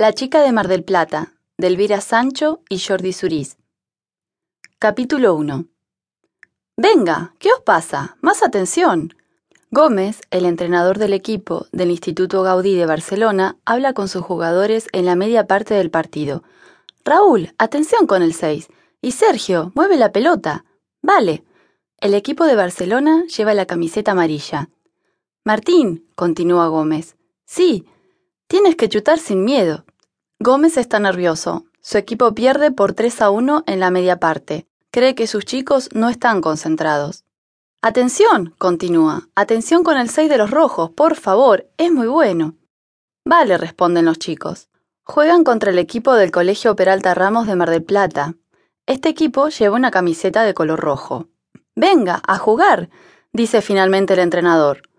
[0.00, 3.58] La chica de Mar del Plata, de Elvira Sancho y Jordi Surís.
[4.78, 5.66] Capítulo 1.
[6.78, 8.16] Venga, ¿qué os pasa?
[8.22, 9.12] Más atención.
[9.70, 15.04] Gómez, el entrenador del equipo del Instituto Gaudí de Barcelona, habla con sus jugadores en
[15.04, 16.44] la media parte del partido.
[17.04, 18.68] Raúl, atención con el 6.
[19.02, 20.64] Y Sergio, mueve la pelota.
[21.02, 21.44] Vale.
[21.98, 24.70] El equipo de Barcelona lleva la camiseta amarilla.
[25.44, 27.16] Martín, continúa Gómez.
[27.44, 27.84] Sí,
[28.46, 29.84] tienes que chutar sin miedo.
[30.42, 31.66] Gómez está nervioso.
[31.82, 34.66] Su equipo pierde por 3 a 1 en la media parte.
[34.90, 37.24] Cree que sus chicos no están concentrados.
[37.82, 39.28] Atención, continúa.
[39.34, 42.56] Atención con el 6 de los rojos, por favor, es muy bueno.
[43.22, 44.70] Vale, responden los chicos.
[45.04, 48.34] Juegan contra el equipo del Colegio Peralta Ramos de Mar del Plata.
[48.86, 51.28] Este equipo lleva una camiseta de color rojo.
[51.76, 52.88] Venga, a jugar,
[53.34, 54.89] dice finalmente el entrenador.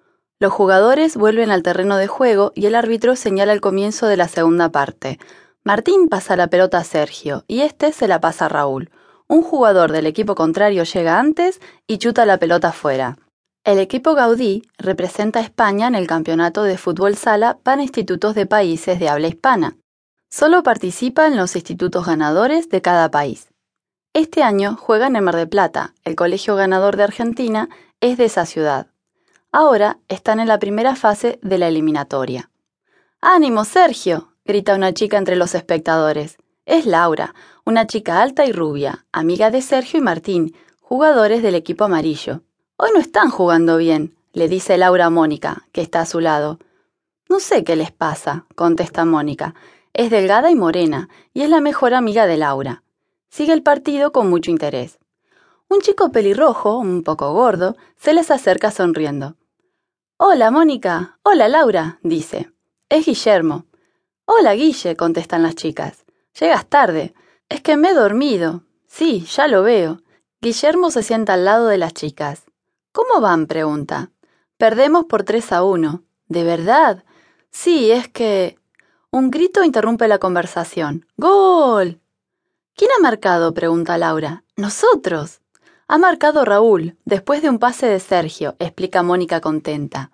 [0.41, 4.27] Los jugadores vuelven al terreno de juego y el árbitro señala el comienzo de la
[4.27, 5.19] segunda parte.
[5.63, 8.89] Martín pasa la pelota a Sergio y este se la pasa a Raúl.
[9.27, 13.19] Un jugador del equipo contrario llega antes y chuta la pelota fuera.
[13.63, 18.47] El equipo Gaudí representa a España en el campeonato de fútbol sala para institutos de
[18.47, 19.77] países de habla hispana.
[20.31, 23.49] Solo participan los institutos ganadores de cada país.
[24.15, 25.93] Este año juegan en Mar del Plata.
[26.03, 28.90] El colegio ganador de Argentina es de esa ciudad.
[29.53, 32.49] Ahora están en la primera fase de la eliminatoria.
[33.19, 34.29] ¡Ánimo, Sergio!
[34.45, 36.37] grita una chica entre los espectadores.
[36.65, 37.35] Es Laura,
[37.65, 42.43] una chica alta y rubia, amiga de Sergio y Martín, jugadores del equipo amarillo.
[42.77, 46.57] Hoy no están jugando bien, le dice Laura a Mónica, que está a su lado.
[47.27, 49.53] No sé qué les pasa, contesta Mónica.
[49.91, 52.83] Es delgada y morena, y es la mejor amiga de Laura.
[53.29, 54.97] Sigue el partido con mucho interés.
[55.67, 59.35] Un chico pelirrojo, un poco gordo, se les acerca sonriendo.
[60.23, 61.17] Hola, Mónica.
[61.23, 62.51] Hola, Laura, dice.
[62.89, 63.65] Es Guillermo.
[64.25, 66.05] Hola, Guille, contestan las chicas.
[66.39, 67.15] Llegas tarde.
[67.49, 68.61] Es que me he dormido.
[68.85, 70.03] Sí, ya lo veo.
[70.39, 72.43] Guillermo se sienta al lado de las chicas.
[72.91, 73.47] ¿Cómo van?
[73.47, 74.11] pregunta.
[74.57, 76.03] Perdemos por tres a uno.
[76.27, 77.03] ¿De verdad?
[77.49, 78.59] Sí, es que.
[79.09, 81.07] Un grito interrumpe la conversación.
[81.17, 81.99] ¡Gol!
[82.75, 83.55] ¿Quién ha marcado?
[83.55, 84.43] pregunta Laura.
[84.55, 85.40] Nosotros.
[85.91, 90.11] Ha marcado Raúl, después de un pase de Sergio, explica Mónica contenta.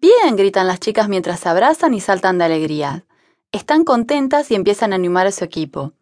[0.00, 3.04] Bien, gritan las chicas mientras se abrazan y saltan de alegría.
[3.52, 5.92] Están contentas y empiezan a animar a su equipo.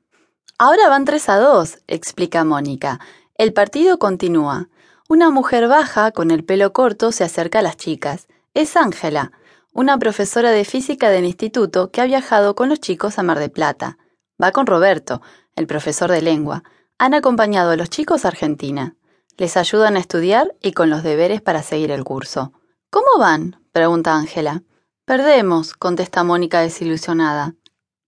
[0.59, 3.01] Ahora van 3 a 2, explica Mónica.
[3.35, 4.69] El partido continúa.
[5.09, 8.29] Una mujer baja, con el pelo corto, se acerca a las chicas.
[8.55, 9.33] Es Ángela,
[9.73, 13.49] una profesora de física del instituto que ha viajado con los chicos a Mar de
[13.49, 13.99] Plata.
[14.41, 15.21] Va con Roberto,
[15.57, 16.63] el profesor de lengua.
[16.97, 18.95] Han acompañado a los chicos a Argentina.
[19.41, 22.53] Les ayudan a estudiar y con los deberes para seguir el curso.
[22.91, 23.65] ¿Cómo van?
[23.73, 24.65] pregunta Ángela.
[25.07, 27.55] Perdemos, contesta Mónica desilusionada.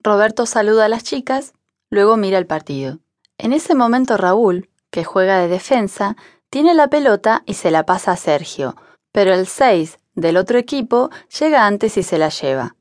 [0.03, 1.55] Roberto saluda a las chicas,
[1.89, 2.99] luego mira el partido.
[3.39, 6.17] En ese momento Raúl, que juega de defensa,
[6.51, 8.77] tiene la pelota y se la pasa a Sergio,
[9.11, 11.09] pero el 6 del otro equipo
[11.41, 12.77] llega antes y se la lleva.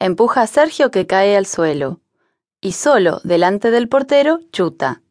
[0.00, 2.00] Empuja a Sergio que cae al suelo.
[2.60, 5.02] Y solo, delante del portero, chuta.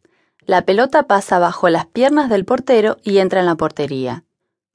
[0.46, 4.24] La pelota pasa bajo las piernas del portero y entra en la portería.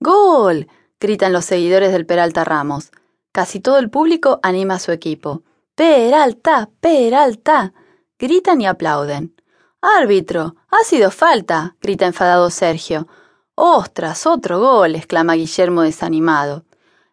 [0.00, 0.69] ¡Gol!
[1.00, 2.91] gritan los seguidores del Peralta Ramos.
[3.32, 5.43] Casi todo el público anima a su equipo.
[5.75, 7.75] Peralta, Peralta.
[8.19, 9.34] gritan y aplauden.
[9.82, 13.09] Árbitro, ha sido falta, grita enfadado Sergio.
[13.54, 16.65] Ostras, otro gol, exclama Guillermo desanimado.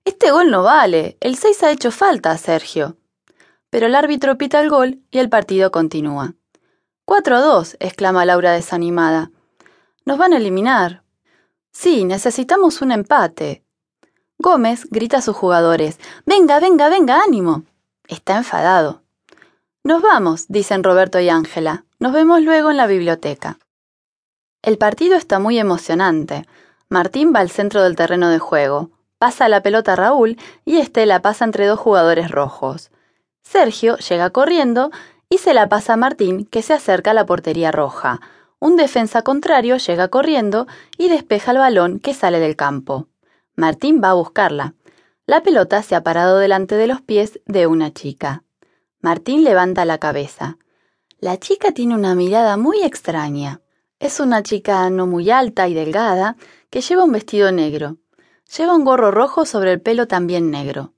[0.05, 2.97] Este gol no vale, el 6 ha hecho falta, Sergio.
[3.69, 6.35] Pero el árbitro pita el gol y el partido continúa.
[7.05, 9.29] Cuatro a dos, exclama Laura desanimada.
[10.05, 11.03] Nos van a eliminar.
[11.71, 13.61] Sí, necesitamos un empate.
[14.37, 15.99] Gómez grita a sus jugadores.
[16.25, 17.63] Venga, venga, venga, ánimo.
[18.07, 19.01] Está enfadado.
[19.83, 21.83] Nos vamos, dicen Roberto y Ángela.
[21.99, 23.59] Nos vemos luego en la biblioteca.
[24.61, 26.47] El partido está muy emocionante.
[26.87, 28.91] Martín va al centro del terreno de juego.
[29.17, 32.91] Pasa la pelota a Raúl y éste la pasa entre dos jugadores rojos.
[33.41, 34.89] Sergio llega corriendo
[35.29, 38.21] y se la pasa a Martín, que se acerca a la portería roja.
[38.59, 40.67] Un defensa contrario llega corriendo
[40.97, 43.07] y despeja el balón que sale del campo.
[43.55, 44.73] Martín va a buscarla.
[45.25, 48.43] La pelota se ha parado delante de los pies de una chica.
[49.01, 50.57] Martín levanta la cabeza.
[51.19, 53.61] La chica tiene una mirada muy extraña.
[53.99, 56.35] Es una chica no muy alta y delgada
[56.69, 57.97] que lleva un vestido negro.
[58.57, 60.93] Lleva un gorro rojo sobre el pelo también negro.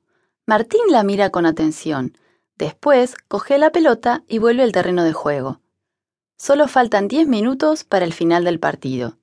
[0.46, 2.18] Martín la mira con atención.
[2.58, 5.62] Después coge la pelota y vuelve al terreno de juego.
[6.38, 9.18] Solo faltan diez minutos para el final del partido.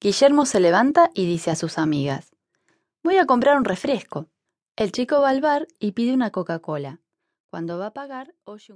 [0.00, 2.32] Guillermo se levanta y dice a sus amigas,
[3.04, 4.28] Voy a comprar un refresco.
[4.76, 7.00] El chico va al bar y pide una Coca-Cola.
[7.50, 8.70] Cuando va a pagar, oye un